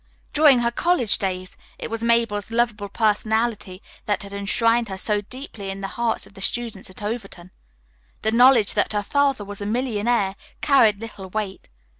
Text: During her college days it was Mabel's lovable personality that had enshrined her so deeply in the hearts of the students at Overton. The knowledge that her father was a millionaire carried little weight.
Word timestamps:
During 0.33 0.61
her 0.61 0.71
college 0.71 1.19
days 1.19 1.55
it 1.77 1.91
was 1.91 2.03
Mabel's 2.03 2.49
lovable 2.49 2.89
personality 2.89 3.83
that 4.07 4.23
had 4.23 4.33
enshrined 4.33 4.89
her 4.89 4.97
so 4.97 5.21
deeply 5.21 5.69
in 5.69 5.81
the 5.81 5.89
hearts 5.93 6.25
of 6.25 6.33
the 6.33 6.41
students 6.41 6.89
at 6.89 7.03
Overton. 7.03 7.51
The 8.23 8.31
knowledge 8.31 8.73
that 8.73 8.93
her 8.93 9.03
father 9.03 9.45
was 9.45 9.61
a 9.61 9.65
millionaire 9.67 10.35
carried 10.59 11.01
little 11.01 11.29
weight. 11.29 11.67